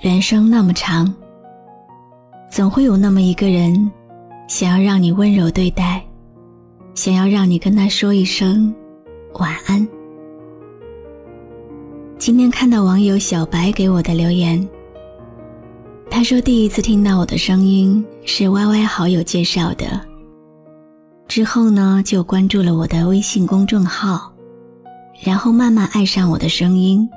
[0.00, 1.12] 人生那么长，
[2.50, 3.90] 总会有那么一个人，
[4.48, 6.04] 想要让你温柔对待，
[6.94, 8.74] 想要让你跟他说一声
[9.38, 9.86] 晚安。
[12.18, 14.68] 今天看到网友小白给我的留言，
[16.10, 20.00] 他说第一次听到我的声音是 Y Y 好友介绍的，
[21.28, 24.30] 之后呢就关注了我的微信公众号，
[25.22, 27.08] 然后慢慢爱上我的声音。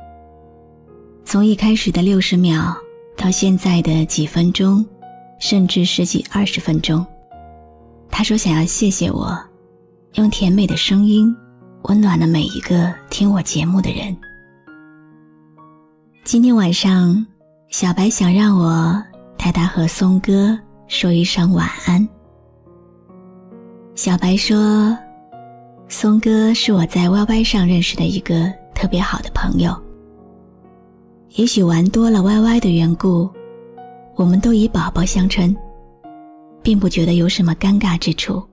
[1.30, 2.74] 从一开始的六十秒，
[3.18, 4.86] 到现在的几分钟，
[5.42, 7.06] 甚至十几二十分钟，
[8.10, 9.38] 他说想要谢谢我，
[10.14, 11.36] 用甜美的声音
[11.82, 14.16] 温暖了每一个听我节目的人。
[16.24, 17.28] 今天晚上，
[17.68, 19.04] 小白想让我
[19.38, 20.58] 带他和松哥
[20.88, 22.08] 说一声晚安。
[23.96, 24.98] 小白说，
[25.90, 29.78] 松哥是我在 YY 上认识的一个特别好的朋友。
[31.38, 33.30] 也许玩多了歪歪的缘故，
[34.16, 35.56] 我们都以宝宝相称，
[36.64, 38.44] 并不觉得有什么尴尬之处。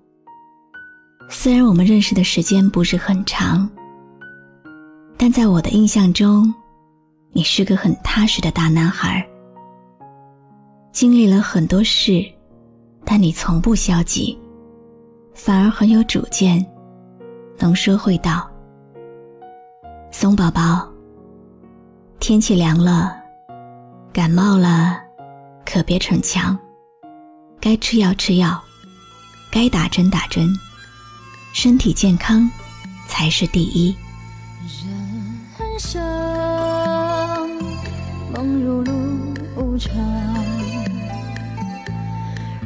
[1.31, 3.67] 虽然我们认识的时间不是很长，
[5.17, 6.55] 但在我的印象中，
[7.33, 9.27] 你是个很踏实的大男孩。
[10.93, 12.23] 经历了很多事，
[13.03, 14.39] 但你从不消极，
[15.33, 16.63] 反而很有主见，
[17.57, 18.47] 能说会道。
[20.11, 20.94] 松宝宝。
[22.27, 23.15] 天气凉了，
[24.11, 24.99] 感冒了，
[25.63, 26.59] 可别逞强。
[27.61, 28.59] 该吃药吃药，
[29.53, 30.49] 该打针打针，
[31.53, 32.51] 身体健康
[33.07, 33.95] 才是第一。
[35.61, 36.01] 人生
[38.33, 38.91] 梦如露
[39.55, 39.95] 无常，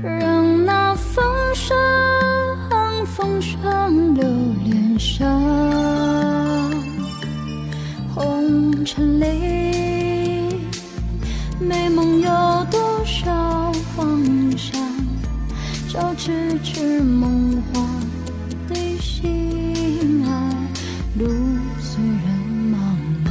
[0.01, 1.77] 让那风霜
[3.07, 4.23] 风霜留
[4.63, 5.68] 脸上。
[8.89, 9.25] 红尘里，
[11.61, 12.29] 美梦有
[12.71, 14.25] 多少方
[14.57, 14.81] 向？
[15.89, 17.85] 交织着梦幻
[18.69, 20.29] 的心爱，
[21.19, 21.27] 路
[21.81, 22.27] 虽然
[22.73, 22.77] 茫
[23.25, 23.29] 茫，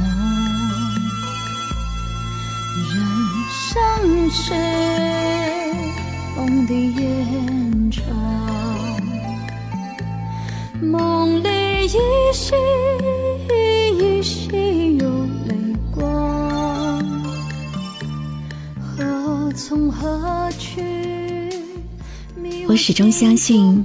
[2.92, 2.94] 人
[3.50, 4.38] 生是
[6.36, 8.04] 梦的延长，
[10.80, 11.48] 梦里
[11.86, 11.98] 依
[12.32, 12.54] 稀
[13.98, 14.67] 依稀。
[19.58, 21.50] 从何去
[22.68, 23.84] 我始终相信，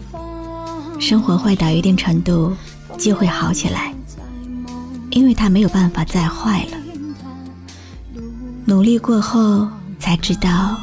[1.00, 2.56] 生活坏到一定程度
[2.96, 3.92] 就会好起来，
[5.10, 6.78] 因为它没有办法再坏了。
[8.66, 9.68] 努力过后
[10.00, 10.78] 才知道，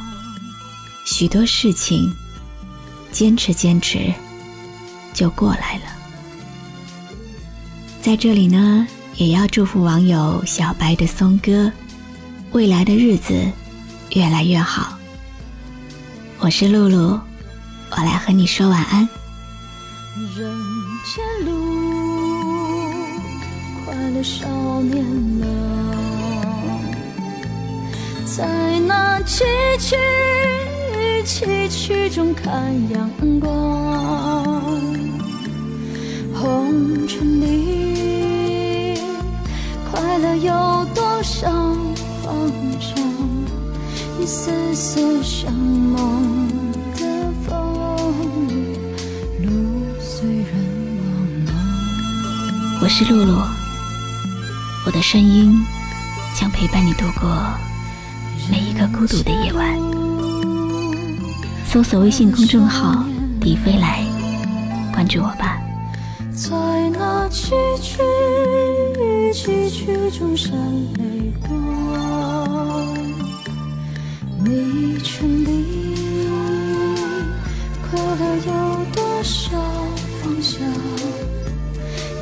[1.06, 2.12] 许多事情
[3.12, 4.12] 坚持坚持
[5.14, 5.82] 就过来了。
[8.02, 8.84] 在这里呢，
[9.14, 11.70] 也要祝福网友小白的松哥，
[12.50, 13.46] 未来的日子
[14.10, 14.98] 越来越好。
[16.40, 17.20] 我是露露，
[17.90, 19.08] 我来和你说晚安。
[20.36, 20.52] 人
[21.04, 21.50] 间路，
[23.84, 24.46] 快乐少
[24.82, 25.04] 年
[25.40, 25.48] 郎，
[28.24, 29.44] 在那崎
[29.78, 29.96] 岖
[31.24, 32.52] 崎岖中看
[32.90, 33.48] 阳光。
[36.34, 38.98] 红尘里，
[39.90, 41.48] 快乐有多少？
[44.32, 46.46] 丝丝像梦
[46.94, 47.74] 的风，
[49.42, 49.50] 路
[49.98, 50.54] 虽然。
[52.80, 53.42] 我是露露，
[54.86, 55.52] 我的声音
[56.32, 57.28] 将陪伴你度过
[58.48, 59.76] 每一个孤独的夜晚。
[61.66, 63.04] 搜索微信公众号
[63.42, 64.04] “迪飞来”，
[64.94, 65.58] 关注我吧。
[66.32, 66.52] 在
[66.90, 67.50] 那崎
[67.82, 67.98] 岖
[69.34, 70.52] 崎岖中，闪
[70.98, 71.29] 泪。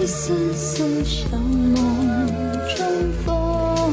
[0.01, 1.75] 一丝丝像梦
[2.77, 2.87] 中
[3.25, 3.93] 风，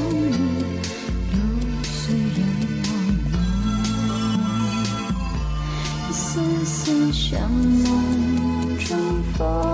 [1.32, 1.40] 流
[1.84, 2.40] 水人
[2.86, 2.94] 往
[3.32, 3.34] 路。
[6.08, 6.24] 一丝
[6.64, 8.96] 丝像梦中
[9.36, 9.65] 风。